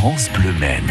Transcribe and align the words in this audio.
France 0.00 0.30
Bleu 0.32 0.54
Maine. 0.58 0.90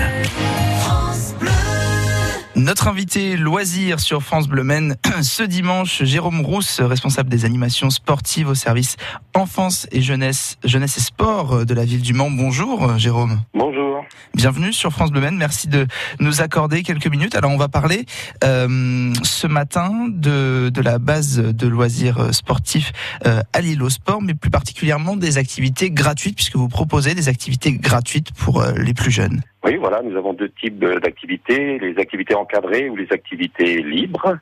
Notre 2.56 2.88
invité 2.88 3.38
loisir 3.38 4.00
sur 4.00 4.22
France 4.22 4.48
Bleu 4.48 4.64
Maine 4.64 4.98
ce 5.24 5.42
dimanche, 5.42 6.04
Jérôme 6.04 6.42
Rousse, 6.42 6.80
responsable 6.80 7.28
des 7.28 7.44
animations 7.44 7.90
sportives 7.90 8.50
au 8.50 8.54
service 8.54 8.98
enfance 9.36 9.88
et 9.92 10.02
jeunesse, 10.02 10.60
jeunesse 10.64 10.98
et 10.98 11.02
sport 11.02 11.66
de 11.66 11.74
la 11.74 11.86
ville 11.86 12.04
du 12.04 12.14
Mans. 12.14 12.30
Bonjour 12.30 13.00
Jérôme. 13.00 13.40
Bonjour. 13.56 13.89
Bienvenue 14.34 14.74
sur 14.74 14.92
France 14.92 15.12
Bleu. 15.12 15.22
Merci 15.32 15.68
de 15.68 15.86
nous 16.20 16.42
accorder 16.42 16.84
quelques 16.84 17.08
minutes. 17.08 17.36
Alors 17.36 17.52
on 17.52 17.58
va 17.58 17.68
parler 17.68 18.06
euh, 18.44 19.14
ce 19.24 19.48
matin 19.48 20.08
de, 20.10 20.70
de 20.70 20.82
la 20.82 20.98
base 20.98 21.40
de 21.40 21.68
loisirs 21.68 22.34
sportifs 22.34 22.92
euh, 23.26 23.42
à 23.54 23.62
l'île 23.62 23.84
au 23.84 23.90
sport, 23.90 24.22
mais 24.22 24.34
plus 24.34 24.50
particulièrement 24.50 25.16
des 25.16 25.38
activités 25.38 25.92
gratuites 25.92 26.36
puisque 26.36 26.56
vous 26.56 26.70
proposez 26.70 27.16
des 27.16 27.30
activités 27.30 27.74
gratuites 27.74 28.32
pour 28.34 28.62
euh, 28.62 28.74
les 28.78 28.94
plus 28.94 29.12
jeunes. 29.12 29.42
Oui, 29.66 29.76
voilà, 29.76 30.02
nous 30.02 30.16
avons 30.18 30.34
deux 30.34 30.50
types 30.50 30.80
d'activités, 30.80 31.80
les 31.80 31.98
activités 31.98 32.34
encadrées 32.34 32.90
ou 32.90 32.96
les 32.96 33.08
activités 33.12 33.82
libres. 33.82 34.38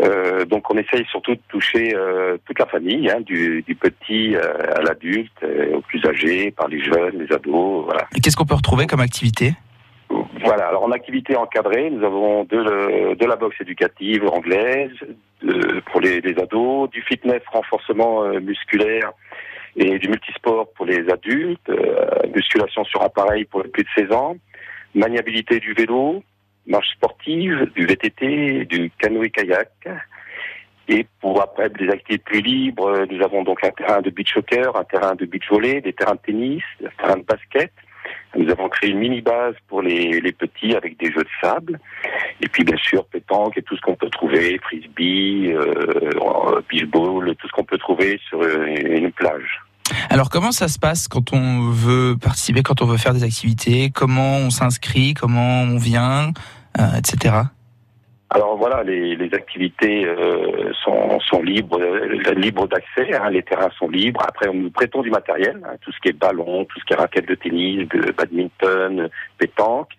Euh, 0.00 0.44
donc 0.46 0.72
on 0.72 0.78
essaye 0.78 1.04
surtout 1.10 1.34
de 1.34 1.40
toucher 1.48 1.94
euh, 1.94 2.38
toute 2.46 2.58
la 2.58 2.66
famille, 2.66 3.10
hein, 3.10 3.20
du, 3.20 3.62
du, 3.62 3.74
petit 3.74 4.34
euh, 4.34 4.40
à 4.74 4.80
l'adulte, 4.80 5.32
euh, 5.42 5.76
aux 5.76 5.80
plus 5.82 6.04
âgés, 6.06 6.50
par 6.50 6.68
les 6.68 6.82
jeunes, 6.82 7.18
les 7.18 7.34
ados, 7.34 7.84
voilà. 7.84 8.06
Et 8.16 8.20
qu'est-ce 8.20 8.36
qu'on 8.36 8.46
peut 8.46 8.54
retrouver 8.54 8.86
comme 8.86 9.00
activité? 9.00 9.52
Voilà, 10.44 10.68
alors 10.68 10.84
en 10.84 10.92
activité 10.92 11.36
encadrée, 11.36 11.90
nous 11.90 12.04
avons 12.04 12.44
de, 12.44 13.14
de 13.14 13.26
la 13.26 13.36
boxe 13.36 13.60
éducative 13.60 14.26
anglaise 14.28 14.90
de, 15.42 15.80
pour 15.90 16.00
les, 16.00 16.20
les, 16.20 16.38
ados, 16.40 16.90
du 16.90 17.02
fitness 17.02 17.42
renforcement 17.50 18.24
euh, 18.24 18.40
musculaire 18.40 19.12
et 19.76 19.98
du 19.98 20.08
multisport 20.08 20.70
pour 20.74 20.86
les 20.86 21.08
adultes, 21.10 21.68
euh, 21.68 22.06
musculation 22.34 22.84
sur 22.84 23.02
appareil 23.02 23.44
pour 23.44 23.62
les 23.62 23.68
plus 23.68 23.84
de 23.84 23.88
16 23.96 24.12
ans, 24.12 24.36
maniabilité 24.94 25.60
du 25.60 25.72
vélo, 25.72 26.22
marche 26.66 26.90
sportive, 26.94 27.70
du 27.74 27.86
VTT, 27.86 28.64
du 28.66 28.90
canoë-kayak. 28.98 29.88
Et 30.88 31.06
pour 31.20 31.40
après 31.40 31.70
des 31.70 31.88
activités 31.88 32.18
plus 32.18 32.40
libres, 32.40 33.06
nous 33.10 33.22
avons 33.22 33.44
donc 33.44 33.64
un 33.64 33.70
terrain 33.70 34.00
de 34.00 34.10
beach 34.10 34.34
soccer, 34.34 34.76
un 34.76 34.84
terrain 34.84 35.14
de 35.14 35.24
beach 35.24 35.48
volley, 35.48 35.80
des 35.80 35.92
terrains 35.92 36.16
de 36.16 36.20
tennis, 36.26 36.62
un 36.84 37.02
terrain 37.02 37.16
de 37.16 37.22
basket. 37.22 37.72
Nous 38.36 38.50
avons 38.50 38.68
créé 38.68 38.90
une 38.90 38.98
mini 38.98 39.20
base 39.20 39.54
pour 39.68 39.80
les, 39.80 40.20
les 40.20 40.32
petits 40.32 40.74
avec 40.74 40.98
des 40.98 41.12
jeux 41.12 41.22
de 41.22 41.28
sable. 41.40 41.78
Et 42.40 42.48
puis 42.48 42.64
bien 42.64 42.76
sûr 42.78 43.04
pétanque 43.06 43.56
et 43.56 43.62
tout 43.62 43.76
ce 43.76 43.80
qu'on 43.80 43.94
peut 43.94 44.10
trouver, 44.10 44.58
frisbee, 44.58 45.52
euh, 45.52 46.60
beach 46.68 46.86
ball, 46.86 47.34
tout 47.36 47.46
ce 47.46 47.52
qu'on 47.52 47.64
peut 47.64 47.78
trouver 47.78 48.18
sur 48.28 48.42
une 48.42 49.12
plage. 49.12 49.61
Alors 50.12 50.28
comment 50.28 50.52
ça 50.52 50.68
se 50.68 50.78
passe 50.78 51.08
quand 51.08 51.32
on 51.32 51.70
veut 51.70 52.18
participer, 52.20 52.62
quand 52.62 52.82
on 52.82 52.84
veut 52.84 52.98
faire 52.98 53.14
des 53.14 53.24
activités? 53.24 53.88
Comment 53.88 54.36
on 54.36 54.50
s'inscrit? 54.50 55.14
Comment 55.14 55.62
on 55.62 55.78
vient? 55.78 56.32
Euh, 56.78 56.98
Etc. 56.98 57.34
Alors 58.28 58.58
voilà, 58.58 58.82
les, 58.82 59.30
activités 59.32 60.04
euh, 60.04 60.70
sont, 60.84 61.42
libres, 61.42 61.80
euh, 61.80 62.66
d'accès. 62.66 63.14
Hein, 63.14 63.30
les 63.30 63.42
terrains 63.42 63.70
sont 63.78 63.88
libres. 63.88 64.22
Après, 64.28 64.52
nous 64.52 64.70
prêtons 64.70 65.00
du 65.00 65.10
matériel, 65.10 65.58
hein, 65.64 65.76
tout 65.80 65.92
ce 65.92 66.00
qui 66.00 66.08
est 66.08 66.18
ballon, 66.18 66.66
tout 66.66 66.78
ce 66.78 66.84
qui 66.84 66.92
est 66.92 66.96
raquette 66.96 67.26
de 67.26 67.34
tennis, 67.34 67.88
de 67.88 68.12
badminton, 68.12 69.08
pétanque. 69.38 69.92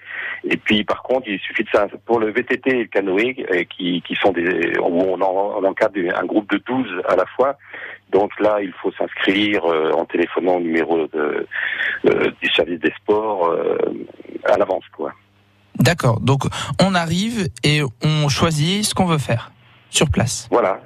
Et 0.44 0.58
puis, 0.58 0.84
par 0.84 1.02
contre, 1.02 1.28
il 1.28 1.40
suffit 1.40 1.64
de 1.64 1.70
ça 1.72 1.88
pour 2.06 2.20
le 2.20 2.32
VTT 2.32 2.70
et 2.70 2.84
le 2.84 2.86
canoë, 2.86 3.36
qui, 3.76 4.04
sont 4.22 4.32
des 4.32 4.78
où 4.80 5.02
on, 5.02 5.22
on 5.22 5.64
encadre 5.64 6.00
un 6.16 6.26
groupe 6.26 6.52
de 6.52 6.62
12 6.68 7.02
à 7.08 7.16
la 7.16 7.26
fois. 7.36 7.58
Donc 8.14 8.40
là, 8.40 8.58
il 8.62 8.72
faut 8.82 8.92
s'inscrire 8.92 9.66
euh, 9.66 9.92
en 9.92 10.06
téléphonant 10.06 10.58
au 10.58 10.60
numéro 10.62 11.08
de, 11.08 11.48
euh, 12.06 12.32
du 12.42 12.50
service 12.52 12.80
des 12.80 12.94
sports 13.02 13.54
à 14.46 14.58
l'avance, 14.58 14.86
quoi. 14.96 15.14
D'accord. 15.76 16.20
Donc 16.20 16.44
on 16.82 16.94
arrive 16.94 17.50
et 17.64 17.82
on 18.04 18.30
choisit 18.30 18.86
ce 18.86 18.94
qu'on 18.94 19.06
veut 19.06 19.18
faire 19.18 19.52
sur 19.90 20.10
place. 20.10 20.48
Voilà. 20.52 20.80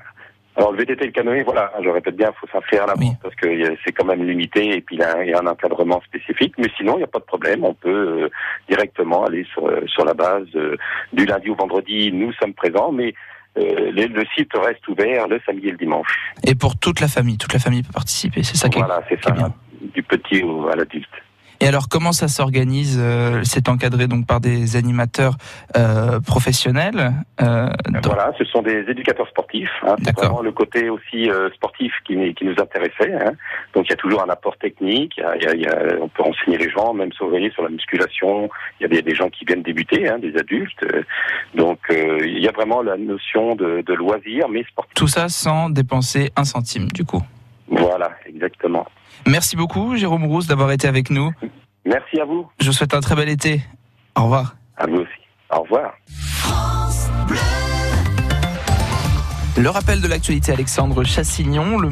Alors 0.56 0.72
le 0.72 0.80
VTT 0.80 1.04
et 1.04 1.08
le 1.08 1.12
canoë, 1.12 1.44
voilà, 1.44 1.72
je 1.84 1.88
répète 1.88 2.16
bien, 2.16 2.32
il 2.32 2.40
faut 2.40 2.48
s'inscrire 2.52 2.84
à 2.84 2.88
l'avance 2.88 3.12
oui. 3.12 3.16
parce 3.22 3.36
que 3.36 3.76
c'est 3.86 3.92
quand 3.92 4.06
même 4.06 4.28
limité 4.28 4.76
et 4.76 4.82
puis 4.82 4.96
il 4.96 5.00
y, 5.00 5.04
a, 5.04 5.24
il 5.24 5.30
y, 5.30 5.34
a 5.34 5.40
un 5.40 5.46
encadrement 5.46 6.02
spécifique. 6.02 6.56
Mais 6.58 6.70
sinon, 6.76 6.96
il 6.96 7.00
n'y 7.00 7.04
a 7.04 7.08
pas 7.08 7.20
de 7.20 7.26
problème, 7.26 7.64
on 7.64 7.76
peut 7.76 8.24
euh, 8.24 8.30
directement 8.68 9.26
aller 9.26 9.46
sur, 9.54 9.70
sur 9.86 10.04
la 10.04 10.16
base 10.16 10.48
euh, 10.56 10.76
du 11.14 11.26
lundi 11.26 11.52
au 11.52 11.56
vendredi. 11.56 12.12
Nous 12.12 12.34
sommes 12.34 12.56
présents, 12.56 12.92
mais 12.92 13.14
euh, 13.58 13.92
le, 13.92 14.08
le, 14.08 14.24
site 14.36 14.52
reste 14.56 14.88
ouvert 14.88 15.28
le 15.28 15.40
samedi 15.46 15.68
et 15.68 15.72
le 15.72 15.78
dimanche. 15.78 16.08
Et 16.46 16.56
pour 16.56 16.78
toute 16.78 17.00
la 17.00 17.08
famille, 17.08 17.38
toute 17.38 17.54
la 17.54 17.60
famille 17.60 17.84
peut 17.84 17.94
participer, 17.94 18.44
c'est 18.44 18.58
ça 18.58 18.70
qui 18.70 18.80
voilà, 18.80 19.00
est, 19.00 19.16
c'est 19.16 19.24
ça, 19.24 19.32
est 19.32 19.38
bien. 19.38 19.54
du 19.94 20.04
petit 20.04 20.44
à 20.72 20.76
l'adulte. 20.76 21.10
Et 21.60 21.68
alors, 21.68 21.90
comment 21.90 22.12
ça 22.12 22.28
s'organise 22.28 23.00
euh, 23.02 23.42
C'est 23.44 23.68
encadré 23.68 24.08
donc 24.08 24.28
par 24.28 24.40
des 24.40 24.76
animateurs 24.76 25.38
euh, 25.76 26.20
professionnels. 26.20 27.14
Euh, 27.42 27.70
voilà, 28.04 28.32
ce 28.38 28.46
sont 28.46 28.62
des 28.62 28.86
éducateurs 28.88 29.28
sportifs. 29.28 29.70
Hein, 29.84 29.96
c'est 30.04 30.16
vraiment 30.16 30.42
le 30.42 30.52
côté 30.52 30.90
aussi 30.90 31.30
euh, 31.30 31.50
sportif 31.56 31.92
qui, 32.06 32.34
qui, 32.36 32.46
nous 32.46 32.56
intéressait. 32.60 33.14
Hein. 33.14 33.34
Donc, 33.74 33.88
il 33.88 33.90
y 33.90 33.94
a 33.94 33.98
toujours 33.98 34.24
un 34.24 34.30
apport 34.30 34.58
technique. 34.58 35.14
Il 35.18 35.24
y 35.24 35.26
a, 35.26 35.36
il 35.36 35.44
y 35.44 35.48
a, 35.48 35.56
il 35.56 35.62
y 35.62 35.68
a, 35.68 36.02
on 36.02 36.08
peut 36.10 36.24
renseigner 36.24 36.58
les 36.58 36.70
gens, 36.70 36.94
même 36.94 37.12
surveiller 37.14 37.50
sur 37.52 37.64
la 37.64 37.70
musculation. 37.70 38.50
Il 38.80 38.84
y 38.84 38.86
a 38.86 38.90
des, 38.90 39.02
des 39.02 39.16
gens 39.16 39.30
qui 39.30 39.44
viennent 39.46 39.64
débuter, 39.64 40.08
hein, 40.08 40.20
des 40.20 40.38
adultes. 40.38 40.86
Donc, 41.56 41.80
euh, 41.90 42.20
il 42.24 42.40
y 42.40 42.48
a 42.48 42.52
vraiment 42.52 42.82
la 42.82 42.98
notion 42.98 43.56
de, 43.56 43.82
de 43.82 43.94
loisir, 43.94 44.48
mais 44.50 44.64
sportif. 44.64 44.94
Tout 44.94 45.08
ça 45.08 45.28
sans 45.30 45.70
dépenser 45.70 46.32
un 46.36 46.44
centime, 46.44 46.92
du 46.92 47.04
coup. 47.04 47.24
Voilà, 47.70 48.12
exactement. 48.26 48.86
Merci 49.26 49.56
beaucoup, 49.56 49.96
Jérôme 49.96 50.26
Rousse, 50.26 50.48
d'avoir 50.48 50.72
été 50.72 50.88
avec 50.88 51.10
nous. 51.10 51.32
Merci 51.86 52.20
à 52.20 52.26
vous. 52.26 52.48
Je 52.60 52.68
vous 52.68 52.74
souhaite 52.74 52.94
un 52.94 53.02
très 53.02 53.16
bel 53.16 53.30
été. 53.30 53.62
Au 54.16 54.24
revoir. 54.24 54.56
À 54.78 54.86
vous 54.88 54.98
aussi. 54.98 55.22
Au 55.52 55.62
revoir. 55.62 55.94
Le 59.58 59.70
rappel 59.70 60.02
de 60.02 60.08
l'actualité, 60.08 60.52
Alexandre 60.52 61.04
Chassignon. 61.04 61.80
Le 61.80 61.90